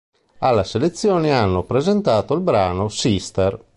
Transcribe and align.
Alla 0.39 0.63
selezione 0.63 1.31
hanno 1.31 1.63
presentato 1.63 2.33
il 2.33 2.41
brano 2.41 2.89
"Sister". 2.89 3.63